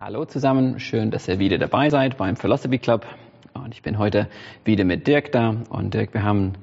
[0.00, 3.06] Hallo zusammen, schön, dass ihr wieder dabei seid beim Philosophy Club.
[3.54, 4.28] Und ich bin heute
[4.64, 5.54] wieder mit Dirk da.
[5.70, 6.54] Und Dirk, wir haben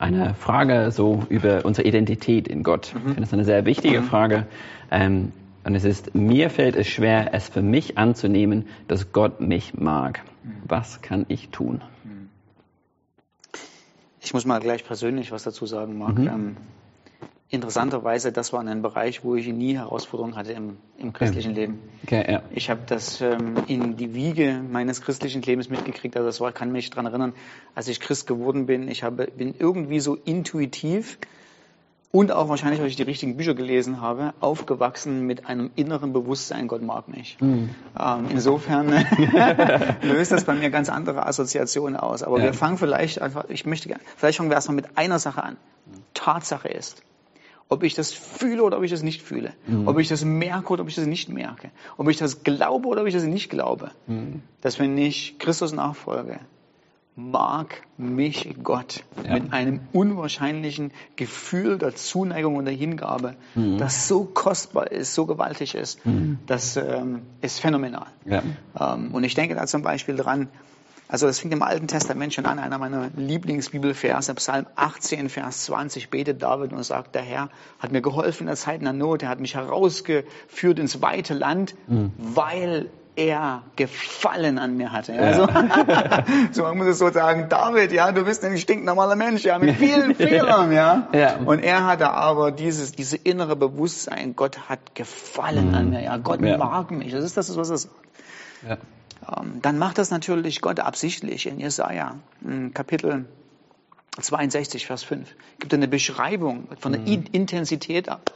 [0.00, 2.88] eine Frage so über unsere Identität in Gott.
[2.88, 4.46] Ich finde das eine sehr wichtige Frage.
[4.90, 5.32] Ähm,
[5.62, 10.22] und es ist, mir fällt es schwer, es für mich anzunehmen, dass Gott mich mag.
[10.66, 11.82] Was kann ich tun?
[14.20, 16.18] Ich muss mal gleich persönlich was dazu sagen, Marc.
[16.18, 16.56] Ähm,
[17.50, 21.80] interessanterweise, das war ein Bereich, wo ich nie Herausforderungen hatte im, im christlichen Leben.
[22.04, 22.42] Okay, ja.
[22.50, 26.16] Ich habe das ähm, in die Wiege meines christlichen Lebens mitgekriegt.
[26.16, 27.32] Also das war, kann mich daran erinnern,
[27.74, 28.88] als ich Christ geworden bin.
[28.88, 31.18] Ich habe, bin irgendwie so intuitiv
[32.12, 36.66] und auch wahrscheinlich, weil ich die richtigen Bücher gelesen habe, aufgewachsen mit einem inneren Bewusstsein,
[36.68, 37.36] Gott mag mich.
[37.40, 37.68] Ähm,
[38.30, 38.88] insofern
[40.02, 42.22] löst das bei mir ganz andere Assoziationen aus.
[42.22, 42.44] Aber Ja.
[42.44, 45.56] wir fangen vielleicht einfach, ich möchte gerne, vielleicht fangen wir erstmal mit einer Sache an.
[46.14, 47.02] Tatsache ist,
[47.70, 49.52] ob ich das fühle oder ob ich das nicht fühle.
[49.86, 51.70] Ob ich das merke oder ob ich das nicht merke.
[51.96, 53.92] Ob ich das glaube oder ob ich das nicht glaube.
[54.60, 56.40] Dass wenn ich Christus nachfolge,
[57.16, 59.34] mag mich Gott Ja.
[59.34, 63.34] mit einem unwahrscheinlichen Gefühl der Zuneigung und der Hingabe,
[63.78, 66.00] das so kostbar ist, so gewaltig ist,
[66.46, 68.06] das ähm, ist phänomenal.
[68.24, 68.42] Ja.
[68.80, 70.48] Ähm, und ich denke da zum Beispiel dran,
[71.10, 76.08] also das fängt im Alten Testament schon an, einer meiner Lieblingsbibelverse, Psalm 18, Vers 20,
[76.10, 77.48] betet David und sagt, der Herr
[77.80, 81.74] hat mir geholfen in der Zeit der Not, er hat mich herausgeführt ins weite Land,
[82.16, 85.12] weil er Gefallen an mir hatte.
[85.14, 85.46] Also,
[86.52, 89.76] so man muss es so sagen, David, ja, du bist ein stinknormaler Mensch, ja, mit
[89.76, 91.08] vielen Fehlern, ja.
[91.12, 91.36] Ja.
[91.44, 96.40] Und er hatte aber dieses, diese innere Bewusstsein, Gott hat Gefallen an mir, ja, Gott
[96.40, 96.56] Ja.
[96.56, 97.12] mag mich.
[97.12, 97.94] Das ist das, was er sagt.
[98.66, 98.76] Ja.
[99.28, 103.26] Ähm, dann macht das natürlich Gott absichtlich in Jesaja, m, Kapitel
[104.20, 105.34] 62, Vers 5.
[105.58, 108.32] Gibt eine Beschreibung von der In Intensität ab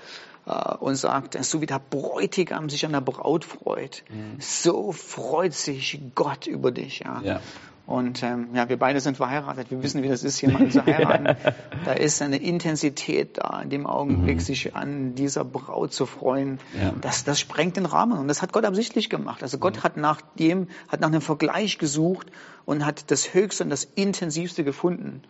[0.46, 4.04] äh, und sagt, so wie der Bräutigam sich an der Braut freut,
[4.38, 7.00] so freut sich Gott über dich.
[7.00, 7.20] Ja.
[7.22, 7.40] Ja.
[7.86, 9.70] Und ähm, ja, wir beide sind verheiratet.
[9.70, 11.36] Wir wissen, wie das ist, jemanden zu heiraten.
[11.84, 16.60] Da ist eine Intensität da, in dem Augenblick, sich an dieser Braut zu freuen.
[16.80, 16.94] Ja.
[17.02, 18.18] Das, das sprengt den Rahmen.
[18.18, 19.42] Und das hat Gott absichtlich gemacht.
[19.42, 22.28] Also Gott hat nach dem, hat nach einem Vergleich gesucht
[22.64, 25.22] und hat das Höchste und das Intensivste gefunden.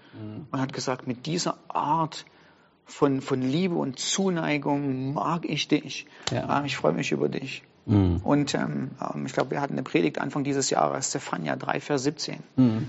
[0.52, 2.24] Und hat gesagt, mit dieser Art
[2.86, 6.06] von, von Liebe und Zuneigung mag ich dich.
[6.30, 6.44] Ja.
[6.46, 7.62] Ah, Ich freue mich über dich.
[7.86, 8.20] Mhm.
[8.22, 12.02] Und ähm, ähm, ich glaube, wir hatten eine Predigt Anfang dieses Jahres, Zephania 3, Vers
[12.04, 12.38] 17.
[12.56, 12.86] Mhm.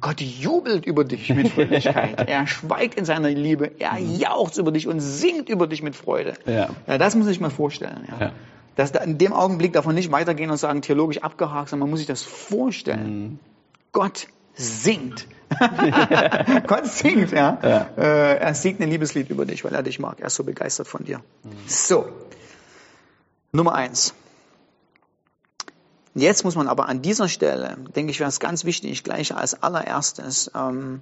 [0.00, 2.28] Gott jubelt über dich mit Fröhlichkeit.
[2.28, 3.70] er schweigt in seiner Liebe.
[3.78, 6.34] Er jauchzt über dich und singt über dich mit Freude.
[6.46, 6.70] Ja.
[6.86, 8.08] Ja, das muss ich mal vorstellen.
[8.10, 8.26] Ja.
[8.26, 8.32] Ja.
[8.74, 12.00] Dass da in dem Augenblick davon nicht weitergehen und sagen, theologisch abgehakt, sondern man muss
[12.00, 13.38] sich das vorstellen.
[13.92, 15.26] Gott singt.
[16.66, 17.58] Gott singt, ja.
[17.96, 20.20] Äh, er singt ein Liebeslied über dich, weil er dich mag.
[20.20, 21.20] Er ist so begeistert von dir.
[21.66, 22.06] So.
[23.52, 24.14] Nummer eins.
[26.14, 29.62] Jetzt muss man aber an dieser Stelle, denke ich, wäre es ganz wichtig, gleich als
[29.62, 31.00] allererstes ähm,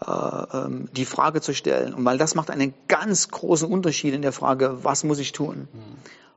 [0.00, 4.22] äh, ähm, die Frage zu stellen, und weil das macht einen ganz großen Unterschied in
[4.22, 5.68] der Frage, was muss ich tun?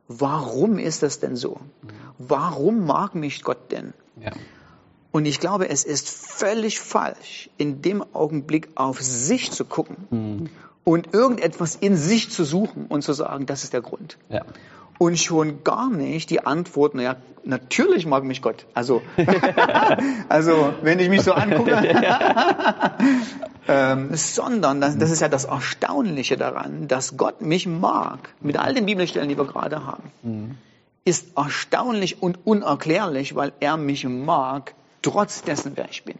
[0.07, 1.59] Warum ist das denn so?
[2.17, 3.93] Warum mag mich Gott denn?
[4.19, 4.31] Ja.
[5.11, 10.49] Und ich glaube, es ist völlig falsch, in dem Augenblick auf sich zu gucken
[10.83, 14.17] und irgendetwas in sich zu suchen und zu sagen, das ist der Grund.
[14.29, 14.43] Ja.
[14.97, 18.67] Und schon gar nicht die Antwort, naja, natürlich mag mich Gott.
[18.73, 19.01] Also,
[20.29, 21.71] also wenn ich mich so angucke,
[23.67, 28.73] ähm, sondern, das, das ist ja das Erstaunliche daran, dass Gott mich mag, mit all
[28.73, 30.57] den Bibelstellen, die wir gerade haben,
[31.03, 36.17] ist erstaunlich und unerklärlich, weil er mich mag, trotz dessen, wer ich bin.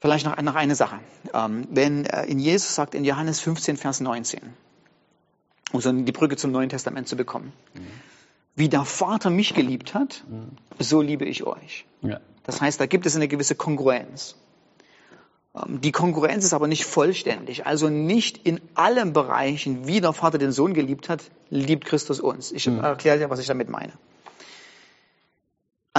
[0.00, 0.98] Vielleicht noch, noch eine Sache.
[1.34, 4.40] Ähm, wenn äh, in Jesus sagt, in Johannes 15, Vers 19,
[5.72, 7.52] um so die Brücke zum Neuen Testament zu bekommen.
[8.56, 10.24] Wie der Vater mich geliebt hat,
[10.78, 11.84] so liebe ich euch.
[12.02, 12.20] Ja.
[12.44, 14.36] Das heißt, da gibt es eine gewisse Kongruenz.
[15.54, 17.66] Ähm, Die Kongruenz ist aber nicht vollständig.
[17.66, 22.52] Also nicht in allen Bereichen, wie der Vater den Sohn geliebt hat, liebt Christus uns.
[22.52, 23.92] Ich erkläre dir, was ich damit meine.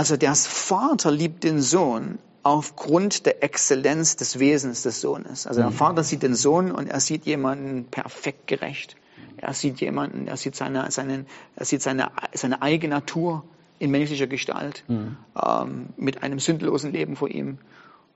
[0.02, 5.46] Also der Vater liebt den Sohn aufgrund der Exzellenz des Wesens des Sohnes.
[5.46, 8.96] Also der Vater sieht den Sohn und er sieht jemanden perfekt gerecht.
[9.38, 13.44] Er sieht jemanden, er sieht seine, seinen, er sieht seine, seine eigene Natur
[13.78, 17.60] in menschlicher Gestalt, ähm, mit einem sündlosen Leben vor ihm.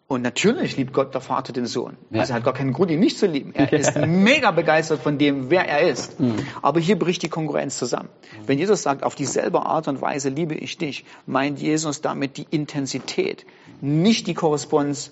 [0.08, 1.98] Und natürlich liebt Gott der Vater den Sohn.
[2.12, 2.22] Ja.
[2.22, 3.56] Also er hat gar keinen Grund, ihn nicht zu lieben.
[3.56, 6.18] Er ist mega begeistert von dem, wer er ist.
[6.62, 8.10] Aber hier bricht die Konkurrenz zusammen.
[8.46, 12.46] Wenn Jesus sagt, auf dieselbe Art und Weise liebe ich dich, meint Jesus damit die
[12.52, 13.48] Intensität,
[13.82, 15.12] nicht die Korrespondenz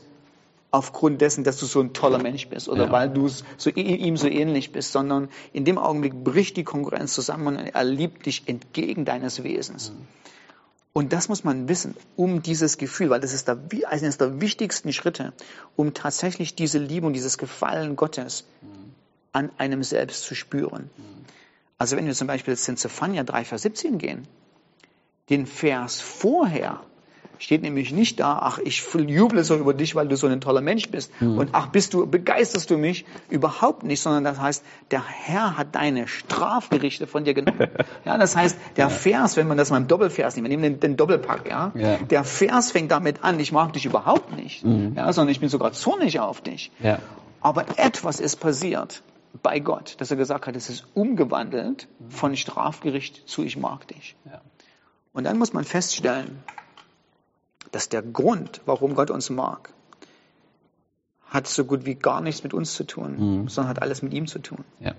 [0.70, 2.92] aufgrund dessen, dass du so ein toller Mensch bist oder Ja.
[2.92, 7.48] weil du so, ihm so ähnlich bist, sondern in dem Augenblick bricht die Konkurrenz zusammen
[7.48, 9.92] und er liebt dich entgegen deines Wesens.
[10.94, 13.58] Und das muss man wissen, um dieses Gefühl, weil das ist der,
[13.88, 15.34] eines der wichtigsten Schritte,
[15.76, 18.46] um tatsächlich diese Liebe und dieses Gefallen Gottes
[19.32, 20.92] an einem selbst zu spüren.
[21.80, 24.28] Also wenn wir zum Beispiel jetzt in Zephania 3, Vers 17 gehen,
[25.32, 26.86] den Vers vorher
[27.44, 30.62] steht nämlich nicht da, ach, ich juble so über dich, weil du so ein toller
[30.62, 31.12] Mensch bist.
[31.20, 33.06] Und ach, bist du, begeisterst du mich?
[33.30, 37.68] Überhaupt nicht, sondern das heißt, der Herr hat deine Strafgerichte von dir genommen.
[38.06, 40.80] ja, das heißt, der Vers, wenn man das mal im Doppelvers nimmt, wir nehmen den,
[40.80, 41.74] den Doppelpack, ja?
[41.76, 41.98] Ja.
[41.98, 44.64] Der Vers fängt damit an, ich mag dich überhaupt nicht,
[44.96, 46.72] ja, sondern ich bin sogar zornig auf dich.
[46.82, 47.00] Ja.
[47.42, 49.04] Aber etwas ist passiert
[49.42, 54.16] bei Gott, dass er gesagt hat, es ist umgewandelt von Strafgericht zu ich mag dich.
[54.26, 54.40] Ja.
[55.12, 56.42] Und dann muss man feststellen,
[57.72, 59.74] dass der Grund, warum Gott uns mag,
[61.28, 64.28] hat so gut wie gar nichts mit uns zu tun, sondern hat alles mit ihm
[64.28, 64.64] zu tun.
[64.80, 64.94] Ja.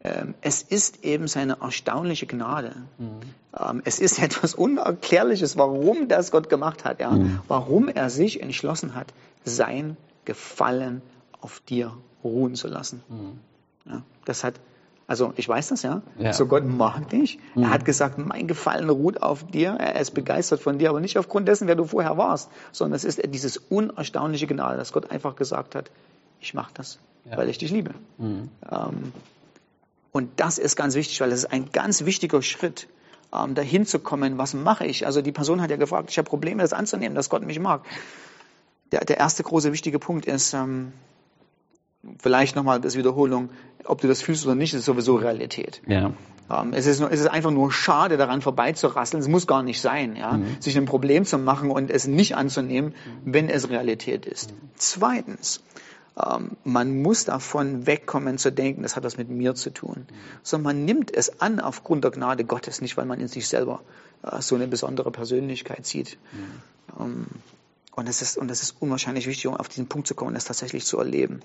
[0.00, 2.76] Ähm, es ist eben seine erstaunliche Gnade.
[2.98, 7.18] Ähm, es ist etwas Unerklärliches, warum das Gott gemacht hat, ja?
[7.48, 9.12] warum er sich entschlossen hat,
[9.44, 11.02] sein Gefallen
[11.40, 13.02] auf dir ruhen zu lassen.
[13.86, 14.54] Ja, das hat,
[15.08, 16.32] also ich weiß das ja, Ja.
[16.32, 17.38] so Gott mag dich.
[17.56, 21.18] Er hat gesagt, mein Gefallen ruht auf dir, er ist begeistert von dir, aber nicht
[21.18, 25.34] aufgrund dessen, wer du vorher warst, sondern es ist dieses unerstaunliche Gnade, dass Gott einfach
[25.34, 25.90] gesagt hat,
[26.40, 27.36] ich mache das, Ja.
[27.36, 27.90] weil ich dich liebe.
[28.20, 29.12] Ähm,
[30.12, 32.86] und das ist ganz wichtig, weil es ist ein ganz wichtiger Schritt,
[33.32, 35.04] ähm, dahin zu kommen, was mache ich?
[35.06, 37.82] Also die Person hat ja gefragt, ich habe Probleme, das anzunehmen, dass Gott mich mag.
[38.92, 40.92] Der, der erste große wichtige Punkt ist, ähm,
[42.20, 43.50] vielleicht nochmal als Wiederholung,
[43.84, 45.82] ob du das fühlst oder nicht, ist sowieso Realität.
[45.86, 46.12] Ja.
[46.50, 49.20] Ähm, es, ist nur, es ist einfach nur schade, daran vorbeizurasseln.
[49.20, 50.38] Es muss gar nicht sein, ja?
[50.60, 52.94] sich ein Problem zu machen und es nicht anzunehmen,
[53.24, 54.54] wenn es Realität ist.
[54.76, 55.62] Zweitens,
[56.18, 60.06] ähm, man muss davon wegkommen zu denken, das hat was mit mir zu tun,
[60.42, 63.80] sondern man nimmt es an aufgrund der Gnade Gottes, nicht weil man in sich selber
[64.22, 66.18] äh, so eine besondere Persönlichkeit sieht.
[66.98, 67.26] Ähm,
[67.94, 70.44] und das ist, und das ist unwahrscheinlich wichtig, um auf diesen Punkt zu kommen, das
[70.44, 71.40] tatsächlich zu erleben.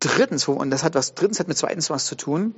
[0.00, 2.54] Drittens, und das hat was, drittens hat mit zweitens was zu tun,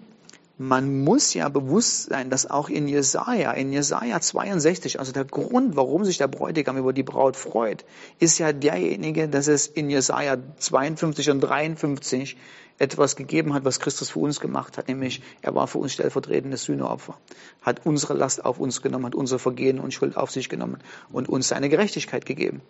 [0.58, 5.74] man muss ja bewusst sein, dass auch in Jesaja, in Jesaja 62, also der Grund,
[5.74, 7.84] warum sich der Bräutigam über die Braut freut,
[8.20, 12.36] ist ja derjenige, dass es in Jesaja 52 und 53
[12.78, 16.64] etwas gegeben hat, was Christus für uns gemacht hat, nämlich er war für uns stellvertretendes
[16.64, 17.18] Sühneopfer,
[17.60, 20.78] hat unsere Last auf uns genommen, hat unsere Vergehen und Schuld auf sich genommen
[21.10, 22.60] und uns seine Gerechtigkeit gegeben.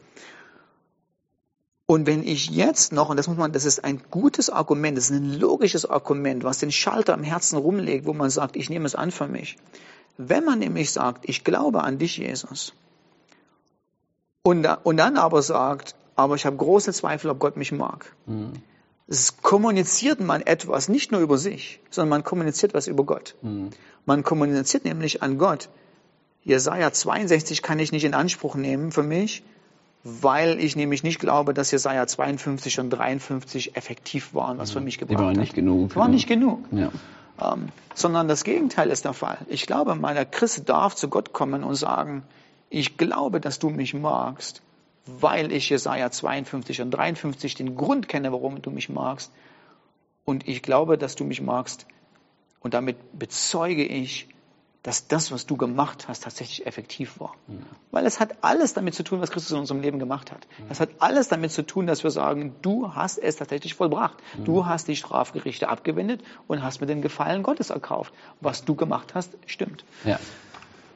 [1.86, 5.10] Und wenn ich jetzt noch, und das muss man, das ist ein gutes Argument, das
[5.10, 8.86] ist ein logisches Argument, was den Schalter am Herzen rumlegt, wo man sagt, ich nehme
[8.86, 9.56] es an für mich.
[10.16, 12.72] Wenn man nämlich sagt, ich glaube an dich, Jesus,
[14.42, 18.14] und, und dann aber sagt, aber ich habe große Zweifel, ob Gott mich mag.
[19.08, 23.34] Es kommuniziert man etwas nicht nur über sich, sondern man kommuniziert was über Gott.
[24.04, 25.68] Man kommuniziert nämlich an Gott.
[26.44, 29.44] Jesaja 62 kann ich nicht in Anspruch nehmen für mich,
[30.04, 34.94] weil ich nämlich nicht glaube, dass Jesaja 52 und 53 effektiv waren, was für mich
[34.94, 35.40] Die gebracht waren hat.
[35.40, 35.90] nicht genug.
[35.90, 36.14] Die waren ja.
[36.14, 36.64] nicht genug.
[36.72, 36.90] Ja.
[37.40, 39.38] Ähm, sondern das Gegenteil ist der Fall.
[39.48, 42.24] Ich glaube, meiner Christ darf zu Gott kommen und sagen,
[42.68, 44.62] ich glaube, dass du mich magst,
[45.06, 49.30] weil ich Jesaja 52 und 53 den Grund kenne, warum du mich magst.
[50.24, 51.86] Und ich glaube, dass du mich magst.
[52.60, 54.28] Und damit bezeuge ich,
[54.82, 57.34] dass das, was du gemacht hast, tatsächlich effektiv war.
[57.92, 60.48] Weil es hat alles damit zu tun, was Christus in unserem Leben gemacht hat.
[60.70, 64.16] Es hat alles damit zu tun, dass wir sagen, du hast es tatsächlich vollbracht.
[64.44, 68.12] Du hast die Strafgerichte abgewendet und hast mir den Gefallen Gottes erkauft.
[68.40, 69.84] Was du gemacht hast, stimmt.
[70.04, 70.18] Ja.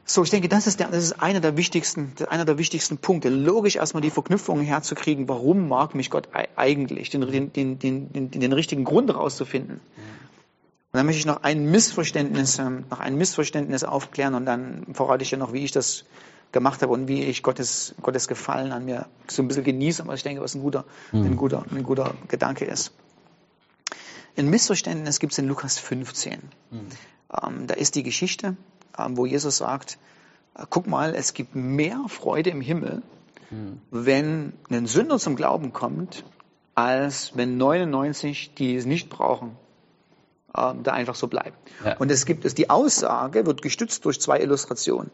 [0.09, 3.29] So, ich denke, das ist, der, das ist einer der wichtigsten, einer der wichtigsten Punkte.
[3.29, 8.13] Logisch erstmal die Verknüpfung herzukriegen, warum mag mich Gott ei- eigentlich, den, den, den, den,
[8.13, 9.81] den, den richtigen Grund herauszufinden.
[10.97, 15.25] Und dann möchte ich noch ein Missverständnis, ähm, noch ein Missverständnis aufklären und dann verrate
[15.25, 16.07] ich ja noch, wie ich das
[16.53, 20.15] gemacht habe und wie ich Gottes, Gottes Gefallen an mir so ein bisschen genieße, aber
[20.15, 22.93] ich denke, was ein guter, ein guter, ein guter Gedanke ist.
[24.39, 26.41] Ein Missverständnis gibt es in Lukas 15.
[27.43, 28.57] Ähm, da ist die Geschichte,
[28.97, 29.99] ähm, wo Jesus sagt,
[30.55, 33.03] äh, guck mal, es gibt mehr Freude im Himmel,
[33.91, 36.25] wenn ein Sünder zum Glauben kommt,
[36.75, 39.59] als wenn 99, die es nicht brauchen,
[40.57, 41.57] ähm, da einfach so bleiben.
[41.85, 41.97] Ja.
[41.99, 45.11] Und es gibt es, die Aussage wird gestützt durch zwei Illustrationen.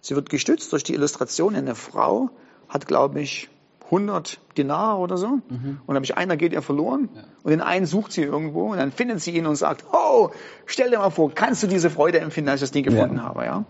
[0.00, 2.30] Sie wird gestützt durch die Illustration, eine Frau
[2.68, 3.48] hat, glaube ich,
[3.86, 5.26] 100 Dinar oder so.
[5.26, 7.10] Und dann habe ich einer geht ihr verloren
[7.42, 10.30] und den einen sucht sie irgendwo und dann findet sie ihn und sagt, oh,
[10.66, 13.22] stell dir mal vor, kannst du diese Freude empfinden, als ich das Ding gefunden Ja.
[13.24, 13.64] habe, ja?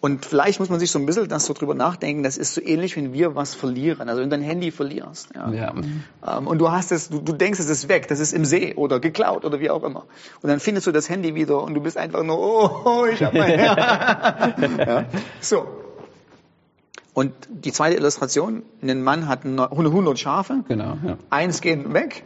[0.00, 2.60] Und vielleicht muss man sich so ein bisschen das so drüber nachdenken, das ist so
[2.60, 5.30] ähnlich, wenn wir was verlieren, also wenn du dein Handy verlierst.
[5.34, 5.50] Ja.
[5.52, 5.74] Ja.
[5.74, 8.74] Ähm, und du hast es, du, du denkst, es ist weg, das ist im See
[8.76, 10.04] oder geklaut oder wie auch immer.
[10.40, 13.22] Und dann findest du das Handy wieder und du bist einfach nur, oh, oh ich
[13.24, 13.58] hab mein
[14.78, 15.04] ja.
[15.40, 15.66] So.
[17.12, 21.18] Und die zweite Illustration, ein Mann hat ne- 100 Schafe, Genau, ja.
[21.30, 22.22] eins geht weg,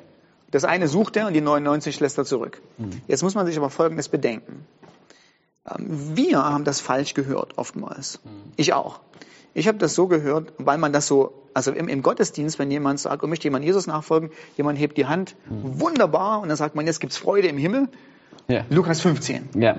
[0.50, 2.60] das eine sucht er und die 99 lässt er zurück.
[3.08, 4.66] Jetzt muss man sich aber Folgendes bedenken.
[5.68, 8.20] Ähm, Wir haben das falsch gehört oftmals.
[8.56, 9.00] Ich auch.
[9.54, 13.00] Ich habe das so gehört, weil man das so, also im, im Gottesdienst, wenn jemand
[13.00, 16.86] sagt, oh, möchte jemand Jesus nachfolgen, jemand hebt die Hand, wunderbar, und dann sagt man,
[16.86, 17.88] jetzt gibt's Freude im Himmel,
[18.48, 18.64] Ja.
[18.70, 19.50] Lukas 15.
[19.56, 19.74] Ja.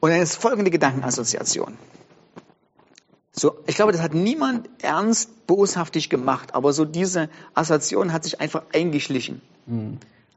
[0.00, 1.78] Und dann ist folgende Gedankenassoziation.
[3.34, 8.40] So, ich glaube, das hat niemand ernst boshaftig gemacht, aber so diese Assoziation hat sich
[8.42, 9.40] einfach eingeschlichen.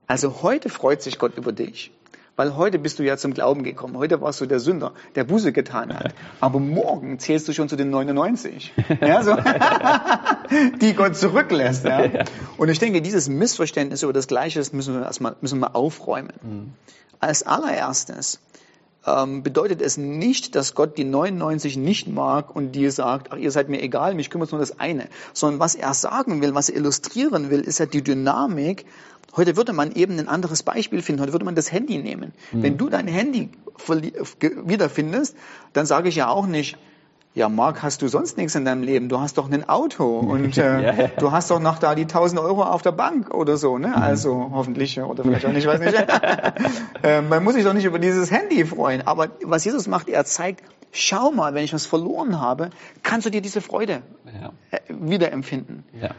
[0.07, 1.91] Also heute freut sich Gott über dich.
[2.35, 3.97] Weil heute bist du ja zum Glauben gekommen.
[3.97, 6.13] Heute warst du der Sünder, der Buße getan hat.
[6.41, 9.35] Aber morgen zählst du schon zu den 99, ja, so,
[10.81, 11.85] die Gott zurücklässt.
[11.85, 12.03] Ja.
[12.57, 16.73] Und ich denke, dieses Missverständnis über das Gleiche müssen wir erstmal müssen wir aufräumen.
[17.19, 18.39] Als allererstes
[19.05, 23.51] ähm, bedeutet es nicht, dass Gott die 99 nicht mag und dir sagt, ach, ihr
[23.51, 25.07] seid mir egal, mich kümmert nur das eine.
[25.33, 28.85] Sondern was er sagen will, was er illustrieren will, ist ja die Dynamik.
[29.35, 31.21] Heute würde man eben ein anderes Beispiel finden.
[31.21, 32.31] Heute würde man das Handy nehmen.
[32.51, 33.49] Wenn du dein Handy
[33.87, 35.35] wiederfindest,
[35.73, 36.77] dann sage ich ja auch nicht,
[37.35, 39.09] ja, Marc, hast du sonst nichts in deinem Leben?
[39.09, 41.07] Du hast doch ein Auto und äh, Ja, ja.
[41.19, 43.95] du hast doch noch da die 1000 Euro auf der Bank oder so, ne?
[43.95, 45.93] Also hoffentlich oder vielleicht auch nicht, weiß nicht.
[47.03, 49.05] äh, man muss sich doch nicht über dieses Handy freuen.
[49.05, 52.69] Aber was Jesus macht, er zeigt, schau mal, wenn ich was verloren habe,
[53.03, 54.01] kannst du dir diese Freude
[54.41, 54.53] Ja.
[54.71, 55.83] äh, wiederempfinden.
[56.01, 56.11] Ja.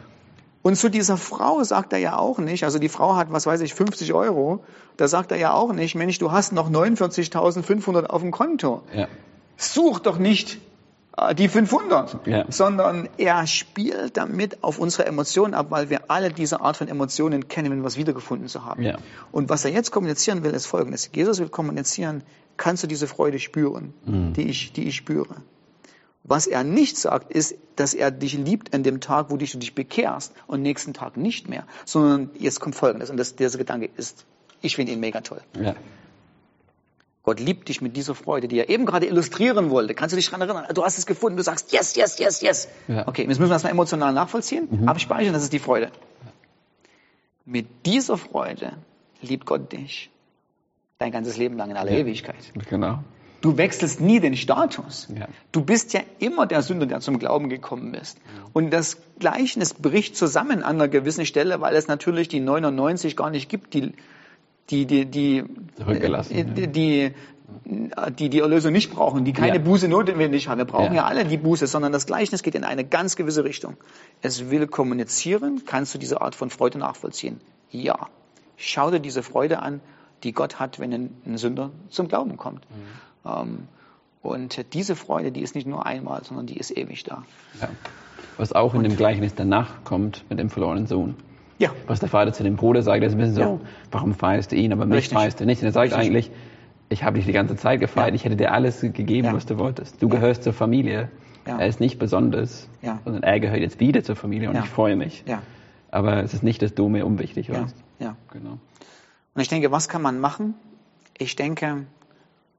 [0.61, 3.61] Und zu dieser Frau sagt er ja auch nicht, also die Frau hat, was weiß
[3.61, 4.63] ich, 50 Euro,
[4.97, 8.83] da sagt er ja auch nicht, Mensch, du hast noch 49.500 auf dem Konto.
[8.93, 9.07] Ja.
[9.55, 10.59] Such doch nicht
[11.35, 12.45] die 500, Ja.
[12.49, 17.47] sondern er spielt damit auf unsere Emotionen ab, weil wir alle diese Art von Emotionen
[17.47, 18.83] kennen, wenn wir was wiedergefunden zu haben.
[18.83, 18.97] Ja.
[19.31, 21.09] Und was er jetzt kommunizieren will, ist Folgendes.
[21.13, 22.23] Jesus will kommunizieren,
[22.57, 25.35] kannst du diese Freude spüren, die, ich, die ich spüre.
[26.23, 29.59] Was er nicht sagt, ist, dass er dich liebt an dem Tag, wo dich, du
[29.59, 33.09] dich bekehrst und nächsten Tag nicht mehr, sondern jetzt kommt Folgendes.
[33.09, 34.25] Und das, dieser Gedanke ist,
[34.61, 35.41] ich finde ihn mega toll.
[35.59, 35.75] Ja.
[37.27, 39.93] Gott liebt dich mit dieser Freude, die er eben gerade illustrieren wollte.
[39.93, 40.65] Kannst du dich daran erinnern?
[40.73, 42.69] Du hast es gefunden, du sagst, yes, yes, yes, yes.
[42.87, 43.05] Ja.
[43.05, 45.91] Okay, jetzt müssen wir das mal emotional nachvollziehen, abspeichern, das ist die Freude.
[47.43, 48.77] Mit dieser Freude
[49.21, 50.09] liebt Gott dich
[50.99, 52.37] dein ganzes Leben lang in aller Ewigkeit.
[52.69, 52.99] Genau.
[53.41, 55.09] Du wechselst nie den Status.
[55.13, 55.27] Ja.
[55.51, 58.19] Du bist ja immer der Sünder, der zum Glauben gekommen ist.
[58.53, 63.29] Und das Gleichnis bricht zusammen an einer gewissen Stelle, weil es natürlich die 99 gar
[63.29, 63.91] nicht gibt, die
[64.69, 67.13] die die die äh, die, die
[68.17, 69.61] die die Erlösung nicht brauchen, die keine Ja.
[69.61, 70.57] Buße notwendig haben.
[70.57, 71.03] Wir brauchen ja.
[71.03, 71.05] Ja.
[71.05, 73.77] alle die Buße, sondern das Gleichnis geht in eine ganz gewisse Richtung.
[74.21, 75.63] Es will kommunizieren.
[75.65, 77.39] Kannst du diese Art von Freude nachvollziehen?
[77.71, 78.09] Ja.
[78.57, 79.81] Schau dir diese Freude an,
[80.23, 80.93] die Gott hat, wenn
[81.25, 82.65] ein, Sünder zum Glauben kommt.
[83.25, 83.67] Ähm,
[84.21, 87.23] und diese Freude, die ist nicht nur einmal, sondern die ist ewig da.
[87.61, 87.69] Ja.
[88.37, 91.15] Was auch in dem Gleichnis danach kommt mit dem verlorenen Sohn.
[91.59, 93.59] Ja, Was der Vater zu dem Bruder sagt, ist ein bisschen so, Ja.
[93.91, 95.17] warum feierst du ihn, aber mich Richtig.
[95.17, 95.61] feierst du nicht.
[95.61, 96.07] Und er sagt Richtig.
[96.07, 96.31] eigentlich,
[96.89, 98.15] ich habe dich die ganze Zeit gefeiert, Ja.
[98.15, 99.33] ich hätte dir alles gegeben, Ja.
[99.33, 100.01] was du wolltest.
[100.01, 101.09] Du gehörst zur Familie.
[101.45, 102.67] Er ist nicht besonders,
[103.05, 105.23] sondern er gehört jetzt wieder zur Familie und ich freue mich.
[105.89, 107.75] Aber es ist nicht, dass du mir unwichtig warst.
[107.99, 108.15] ja.
[108.31, 108.57] Genau.
[109.33, 110.55] Und ich denke, was kann man machen?
[111.17, 111.85] Ich denke,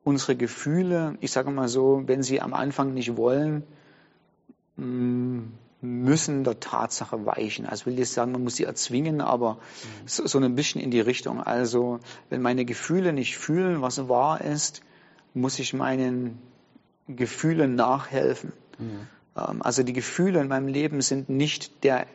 [0.04, 3.62] unsere Gefühle, ich sage mal so, wenn sie am Anfang nicht wollen,
[4.76, 5.42] mh,
[5.80, 7.66] müssen der Tatsache weichen.
[7.66, 9.58] Also will ich sagen, man muss sie erzwingen, aber
[10.06, 11.40] so, so ein bisschen in die Richtung.
[11.40, 14.82] Also wenn meine Gefühle nicht fühlen, was wahr ist,
[15.34, 16.38] muss ich meinen
[17.06, 18.52] Gefühlen nachhelfen.
[19.36, 22.06] Ähm, Also die Gefühle in meinem Leben sind nicht der,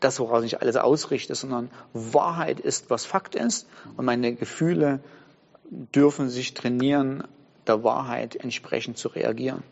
[0.00, 3.68] das, woraus ich alles ausrichte, sondern Wahrheit ist, was Fakt ist.
[3.96, 5.00] Und meine Gefühle
[5.70, 7.24] dürfen sich trainieren,
[7.68, 9.62] der Wahrheit entsprechend zu reagieren.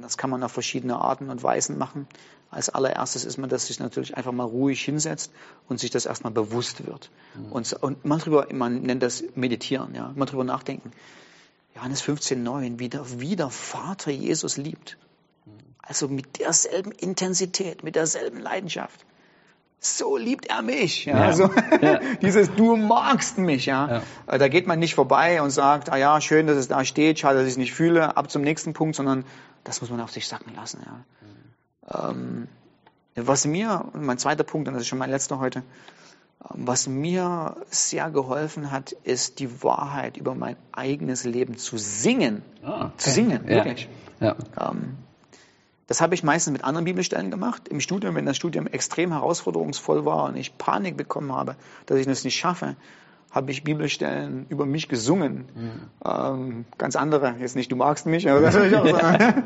[0.00, 2.06] Das kann man auf verschiedene Arten und Weisen machen.
[2.50, 5.32] Als allererstes ist man, dass sich natürlich einfach mal ruhig hinsetzt
[5.68, 7.10] und sich das erstmal bewusst wird.
[7.50, 10.92] Und, und mal drüber, man nennt das Meditieren, ja, mal drüber nachdenken.
[11.74, 14.98] Johannes 15,9, wie der, wie der Vater Jesus liebt.
[15.78, 19.04] Also mit derselben Intensität, mit derselben Leidenschaft.
[19.84, 21.04] So liebt er mich.
[21.06, 21.24] Ja, Ja.
[21.26, 21.98] Also, Ja.
[22.22, 23.66] dieses Du magst mich.
[23.66, 24.02] Ja.
[24.28, 27.18] Äh, Da geht man nicht vorbei und sagt, ah ja, schön, dass es da steht,
[27.18, 29.24] schade, dass ich es nicht fühle, ab zum nächsten Punkt, sondern
[29.64, 30.80] das muss man auf sich sacken lassen.
[30.86, 32.10] Ja.
[32.10, 32.46] Ähm,
[33.16, 35.58] was mir, mein zweiter Punkt, und das ist schon mein letzter heute,
[36.54, 42.42] ähm, was mir sehr geholfen hat, ist die Wahrheit über mein eigenes Leben zu singen.
[42.62, 42.92] Ah, okay.
[42.98, 43.56] Zu singen, Ja.
[43.56, 43.88] wirklich.
[44.20, 44.36] Ja.
[44.60, 44.96] Ähm,
[45.92, 47.68] das habe ich meistens mit anderen Bibelstellen gemacht.
[47.68, 52.06] Im Studium, wenn das Studium extrem herausforderungsvoll war und ich Panik bekommen habe, dass ich
[52.06, 52.76] das nicht schaffe,
[53.30, 55.44] habe ich Bibelstellen über mich gesungen.
[56.02, 59.42] Ähm, ganz andere, jetzt nicht du magst mich, aber das ich auch sagen.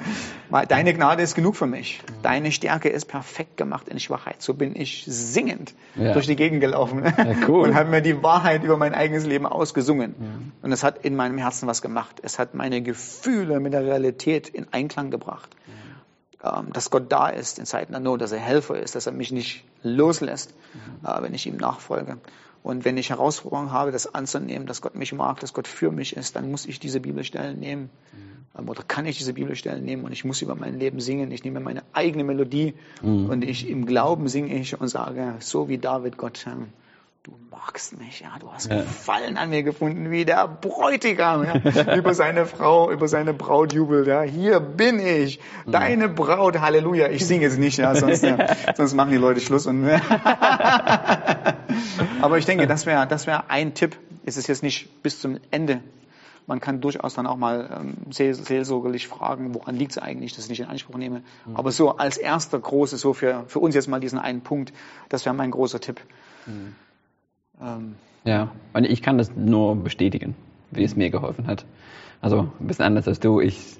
[0.68, 2.00] Deine Gnade ist genug für mich.
[2.22, 4.40] Deine Stärke ist perfekt gemacht in Schwachheit.
[4.40, 6.12] So bin ich singend Ja.
[6.12, 7.02] durch die Gegend gelaufen
[7.48, 7.66] cool.
[7.68, 10.52] und habe mir die Wahrheit über mein eigenes Leben ausgesungen.
[10.62, 12.20] Und es hat in meinem Herzen was gemacht.
[12.22, 15.50] Es hat meine Gefühle mit der Realität in Einklang gebracht.
[16.54, 19.12] Ähm, dass Gott da ist in Zeiten der Not, dass er Helfer ist, dass er
[19.12, 20.54] mich nicht loslässt,
[21.04, 22.18] äh, wenn ich ihm nachfolge.
[22.62, 26.16] Und wenn ich Herausforderungen habe, das anzunehmen, dass Gott mich mag, dass Gott für mich
[26.16, 27.90] ist, dann muss ich diese Bibelstellen nehmen.
[28.58, 31.30] Ähm, Oder kann ich diese Bibelstellen nehmen und ich muss über mein Leben singen.
[31.30, 32.74] Ich nehme meine eigene Melodie
[33.30, 36.46] und ich im Glauben singe ich und sage, so wie David Gott,
[37.26, 38.70] du magst mich, ja, du hast.
[38.70, 44.06] Gefallen an mir gefunden, wie der Bräutigam, ja, über seine Frau, über seine Braut jubelt,
[44.06, 47.08] ja, hier bin ich, deine Braut, Halleluja.
[47.08, 48.36] Ich singe jetzt nicht, ja, sonst, ja,
[48.76, 49.88] sonst machen die Leute Schluss und,
[52.20, 53.96] aber ich denke, das wäre, das wäre ein Tipp.
[54.24, 55.80] Es ist jetzt nicht bis zum Ende.
[56.48, 60.44] Man kann durchaus dann auch mal ähm, seel- seelsorgerlich fragen, woran liegt es eigentlich, dass
[60.44, 61.22] ich nicht in Anspruch nehme.
[61.54, 64.72] Aber so als erster große, so für, für uns jetzt mal diesen einen Punkt,
[65.08, 66.00] das wäre mein großer Tipp.
[67.62, 67.94] Ähm,
[68.24, 70.34] Ja, und ich kann das nur bestätigen,
[70.70, 71.64] wie es mir geholfen hat.
[72.20, 73.40] Also ein bisschen anders als du.
[73.40, 73.76] Ich,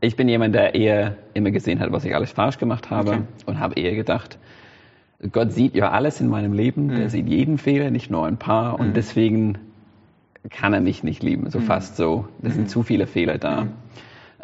[0.00, 3.20] ich bin jemand, der eher immer gesehen hat, was ich alles falsch gemacht habe Okay.
[3.46, 4.38] und habe eher gedacht,
[5.32, 6.96] Gott sieht ja alles in meinem Leben, Mhm.
[6.96, 9.58] der sieht jeden Fehler, nicht nur ein paar und deswegen
[10.50, 11.50] kann er mich nicht lieben, Mhm.
[11.50, 12.26] so fast so.
[12.42, 13.68] Es sind zu viele Fehler da.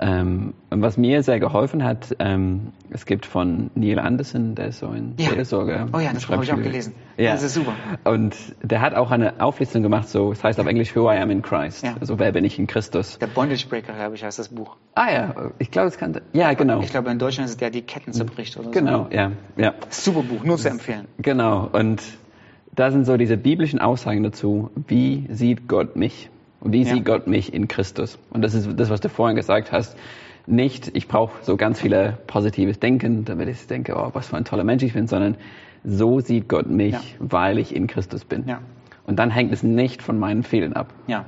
[0.02, 4.78] Ähm, und was mir sehr geholfen hat, ähm, es gibt von Neil Anderson, der ist
[4.78, 5.28] so ein Ja.
[5.28, 5.88] Seelsorger.
[5.92, 6.95] Oh ja, das habe ich auch gelesen.
[7.19, 7.33] Ja.
[7.33, 7.75] Das ist super.
[8.04, 11.30] Und der hat auch eine Auflistung gemacht, so, es heißt auf Englisch Who I am
[11.30, 11.85] in Christ.
[11.85, 11.97] Ja.
[12.00, 13.19] Also wer bin ich in Christus.
[13.19, 14.76] Der Bondage Breaker, glaube ich, heißt das Buch.
[14.95, 16.19] Ah ja, ich glaube, es kann.
[16.33, 16.80] Ja, genau.
[16.80, 19.75] Ich glaube, in Deutschland ist es der, die Ketten zerbricht oder Genau, ja, ja.
[19.90, 20.12] so.
[20.12, 21.09] Super Buch, nur zu empfehlen.
[21.19, 21.69] Genau.
[21.71, 22.02] Und
[22.75, 26.30] da sind so diese biblischen Aussagen dazu, wie sieht Gott mich?
[26.61, 26.95] Und wie Ja.
[26.95, 28.19] sieht Gott mich in Christus?
[28.31, 29.97] Und das ist das, was du vorhin gesagt hast.
[30.47, 34.44] Nicht, ich brauche so ganz viele positives Denken, damit ich denke, oh, was für ein
[34.44, 35.37] toller Mensch ich bin, sondern
[35.85, 37.01] so sieht Gott mich, Ja.
[37.18, 38.44] weil ich in Christus bin.
[38.46, 38.61] Ja.
[39.07, 40.92] Und dann hängt es nicht von meinen Fehlern ab.
[41.07, 41.25] Ja,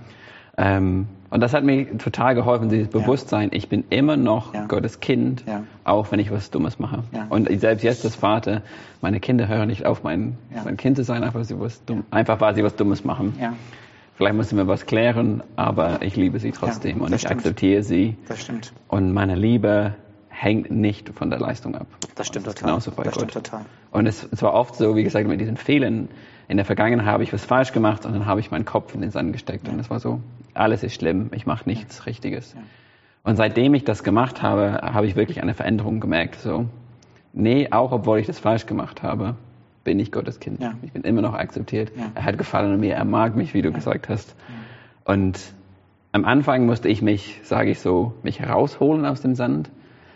[0.59, 4.67] Ähm, und das hat mir total geholfen, dieses Bewusstsein, ich bin immer noch Ja.
[4.67, 5.63] Gottes Kind, Ja.
[5.85, 7.05] auch wenn ich was Dummes mache.
[7.15, 7.25] Ja.
[7.31, 8.61] Und selbst jetzt als Vater,
[9.01, 10.61] meine Kinder hören nicht auf, mein, Ja.
[10.65, 13.33] mein Kind zu sein, einfach, weil sie was dumm, einfach weil sie was Dummes machen.
[14.13, 17.27] Ja, Vielleicht müssen wir was klären, aber ich liebe sie trotzdem Ja, und das ich
[17.27, 17.41] stimmt.
[17.41, 18.17] akzeptiere sie.
[18.29, 18.73] das stimmt.
[18.89, 19.95] Und meine Liebe
[20.29, 21.87] hängt nicht von der Leistung ab.
[22.15, 22.69] Das stimmt ist total.
[22.71, 23.31] Genauso bei das Gott.
[23.31, 23.65] stimmt total.
[23.91, 26.09] Und es, es war oft so, wie gesagt, mit diesen Fehlern.
[26.49, 29.01] In der Vergangenheit habe ich was falsch gemacht und dann habe ich meinen Kopf in
[29.01, 29.69] den Sand gesteckt.
[29.69, 30.21] Und es war so,
[30.55, 32.55] alles ist schlimm, ich mache nichts Richtiges.
[33.25, 36.37] Und seitdem ich das gemacht habe, habe ich wirklich eine Veränderung gemerkt.
[36.37, 36.67] So,
[37.33, 39.37] nee, auch obwohl ich das falsch gemacht habe,
[39.85, 40.61] bin ich Gottes Kind.
[40.61, 40.75] Ja.
[40.83, 41.93] Ich bin immer noch akzeptiert.
[41.97, 42.11] Ja.
[42.15, 44.35] Er hat Gefallen an mir, er mag mich, wie du gesagt hast.
[45.05, 45.41] Und
[46.13, 49.71] am Anfang musste ich mich, sage ich so, mich herausholen aus dem Sand.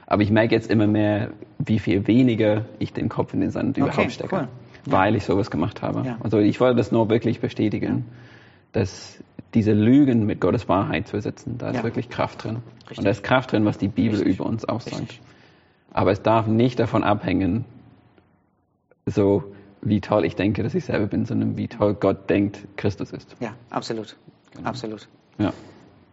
[0.07, 3.76] Aber ich merke jetzt immer mehr, wie viel weniger ich den Kopf in den Sand
[3.76, 4.48] überhaupt stecke, cool.
[4.85, 6.02] weil ich sowas gemacht habe.
[6.07, 6.16] Ja.
[6.22, 8.05] Also ich wollte das nur wirklich bestätigen,
[8.72, 9.20] dass
[9.55, 11.83] diese Lügen mit Gottes Wahrheit zu ersetzen, da ist Ja.
[11.83, 12.59] wirklich Kraft drin.
[12.83, 12.98] Richtig.
[12.98, 14.37] Und da ist Kraft drin, was die Bibel Richtig.
[14.37, 15.00] über uns aussagt.
[15.00, 15.20] Richtig.
[15.92, 17.64] Aber es darf nicht davon abhängen,
[19.07, 19.44] so
[19.88, 23.37] wie toll ich denke, dass ich selber bin, sondern wie toll Gott denkt, Christus ist.
[23.40, 24.16] Ja, absolut.
[24.55, 24.68] Genau.
[24.68, 25.09] Absolut.
[25.38, 25.53] Ja.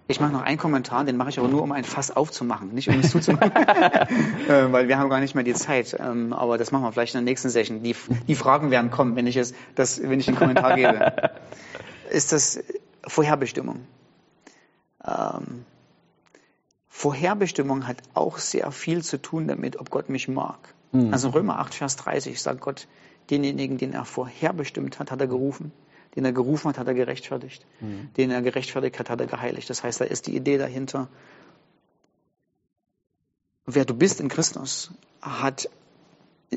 [0.07, 2.89] Ich mache noch einen Kommentar, den mache ich aber nur, um ein Fass aufzumachen, nicht
[2.89, 3.51] um es zuzumachen,
[4.47, 5.97] äh, weil wir haben gar nicht mehr die Zeit.
[5.99, 7.81] Ähm, aber das machen wir vielleicht in der nächsten Session.
[7.81, 7.95] Die,
[8.27, 11.31] die Fragen werden kommen, wenn ich es, das, wenn ich den Kommentar gebe.
[12.11, 12.61] Ist das
[13.07, 13.79] Vorherbestimmung?
[15.03, 15.65] Ähm,
[16.89, 20.73] Vorherbestimmung hat auch sehr viel zu tun damit, ob Gott mich mag.
[21.11, 22.87] Also in Römer 8, Vers 30 sagt Gott,
[23.29, 25.71] denjenigen, den er vorherbestimmt hat, hat er gerufen.
[26.15, 27.65] Den er gerufen hat, hat er gerechtfertigt.
[28.17, 29.69] Den er gerechtfertigt hat, hat er geheiligt.
[29.69, 31.07] Das heißt, da ist die Idee dahinter,
[33.65, 35.69] wer du bist in Christus, hat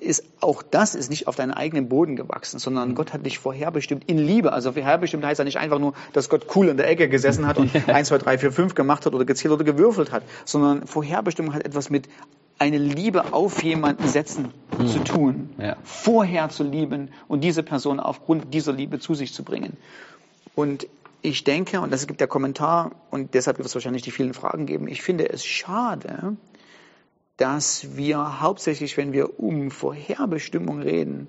[0.03, 4.05] ist, auch das ist nicht auf deinen eigenen Boden gewachsen, sondern Gott hat dich vorherbestimmt
[4.07, 4.53] in Liebe.
[4.53, 7.59] Also vorherbestimmt heißt ja nicht einfach nur, dass Gott cool in der Ecke gesessen hat
[7.59, 11.55] und 1, 2, 3, 4, 5 gemacht hat oder gezählt oder gewürfelt hat, sondern Vorherbestimmung
[11.55, 12.09] hat etwas mit
[12.59, 14.53] eine Liebe auf jemanden setzen
[14.87, 15.77] zu tun, Ja.
[15.85, 19.77] vorher zu lieben und diese Person aufgrund dieser Liebe zu sich zu bringen.
[20.55, 20.87] Und
[21.23, 24.65] ich denke, und das gibt der Kommentar, und deshalb wird es wahrscheinlich die vielen Fragen
[24.67, 26.37] geben, ich finde es schade,
[27.37, 31.29] dass wir hauptsächlich, wenn wir um Vorherbestimmung reden,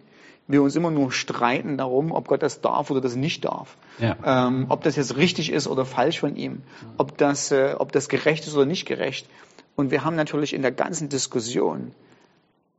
[0.50, 3.76] wir uns immer nur streiten darum, ob Gott das darf oder das nicht darf.
[4.00, 4.16] Ja.
[4.48, 6.62] Ähm, ob das jetzt richtig ist oder falsch von ihm,
[6.98, 9.28] ob das, äh, ob das gerecht ist oder nicht gerecht.
[9.78, 11.94] Und wir haben natürlich in der ganzen Diskussion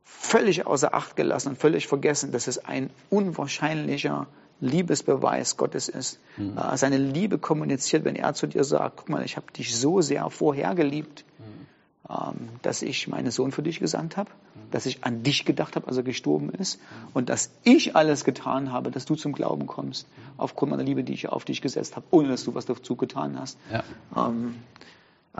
[0.03, 4.27] völlig außer Acht gelassen und völlig vergessen, dass es ein unwahrscheinlicher
[4.59, 6.19] Liebesbeweis Gottes ist.
[6.35, 6.57] Mhm.
[6.57, 10.01] Äh, seine Liebe kommuniziert, wenn er zu dir sagt, guck mal, ich habe dich so
[10.01, 12.13] sehr vorher geliebt, mhm.
[12.13, 14.71] ähm, dass ich meinen Sohn für dich gesandt habe, mhm.
[14.71, 17.07] dass ich an dich gedacht habe, als er gestorben ist mhm.
[17.13, 20.33] und dass ich alles getan habe, dass du zum Glauben kommst, mhm.
[20.35, 23.39] aufgrund meiner Liebe, die ich auf dich gesetzt habe, ohne dass du was dazu getan
[23.39, 23.57] hast.
[23.71, 23.85] Ja.
[24.17, 24.55] Ähm,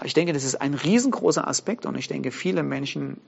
[0.04, 3.20] ich denke, das ist ein riesengroßer Aspekt und ich denke, viele Menschen,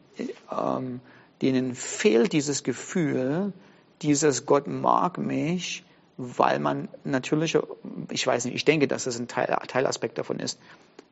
[0.51, 1.01] ähm,
[1.41, 3.53] denen fehlt dieses Gefühl,
[4.01, 5.83] dieses Gott mag mich,
[6.17, 7.57] weil man natürlich,
[8.09, 10.59] ich weiß nicht, ich denke, dass es ein Teil, Teilaspekt davon ist.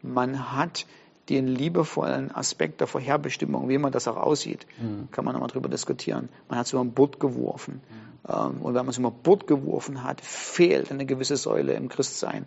[0.02, 0.86] Man hat
[1.30, 5.10] den liebevollen Aspekt der Vorherbestimmung, wie man das auch aussieht, mhm.
[5.12, 6.30] kann man nochmal drüber diskutieren.
[6.48, 7.82] Man hat es über ein Boot geworfen.
[8.28, 8.62] Mhm.
[8.62, 12.46] Und wenn man es über ein Boot geworfen hat, fehlt eine gewisse Säule im Christsein,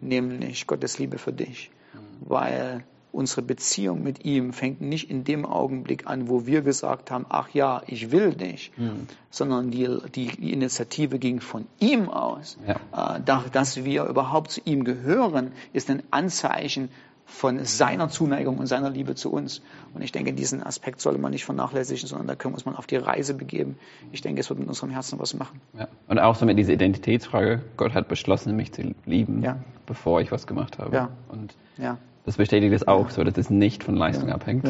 [0.00, 0.08] mhm.
[0.08, 1.70] nämlich Gottes Liebe für dich.
[2.20, 7.26] Weil unsere Beziehung mit ihm fängt nicht in dem Augenblick an, wo wir gesagt haben,
[7.28, 9.06] ach ja, ich will dich, mhm.
[9.30, 12.58] sondern die, die, Initiative ging von ihm aus.
[12.66, 13.16] Ja.
[13.16, 16.90] Äh, dass wir überhaupt zu ihm gehören, ist ein Anzeichen
[17.28, 19.60] von seiner Zuneigung und seiner Liebe zu uns.
[19.94, 22.74] Und ich denke, diesen Aspekt sollte man nicht vernachlässigen, sondern da können wir uns mal
[22.74, 23.76] auf die Reise begeben.
[24.12, 25.60] Ich denke, es wird mit unserem Herzen was machen.
[25.78, 25.88] Ja.
[26.08, 29.58] Und auch so mit dieser Identitätsfrage, Gott hat beschlossen, mich zu lieben, ja.
[29.86, 30.96] bevor ich was gemacht habe.
[30.96, 31.10] Ja.
[31.28, 31.98] Und ja.
[32.24, 34.68] Das bestätigt es auch, so dass es nicht von Leistung abhängt.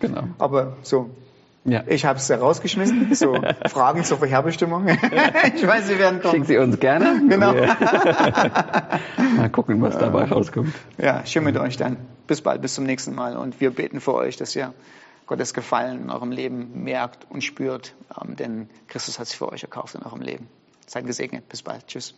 [0.00, 0.22] Genau.
[0.38, 1.10] Aber so,
[1.66, 1.84] ja.
[1.86, 3.14] ich habe es rausgeschmissen.
[3.14, 3.34] So
[3.68, 4.88] Fragen zur Vorherbestimmung.
[4.88, 6.32] ich weiß, Sie werden kommen.
[6.32, 7.22] Schicken Sie uns gerne.
[7.28, 7.52] Genau.
[9.36, 10.74] Mal gucken, was dabei rauskommt.
[10.98, 11.96] Ja, schön mit euch dann.
[12.26, 13.36] Bis bald, bis zum nächsten Mal.
[13.36, 14.72] Und wir beten für euch, dass ihr
[15.26, 19.62] Gottes Gefallen in eurem Leben merkt und spürt, ähm, denn Christus hat sich für euch
[19.62, 20.48] erkauft in eurem Leben.
[20.86, 21.48] Seid gesegnet.
[21.48, 21.86] Bis bald.
[21.88, 22.14] Tschüss.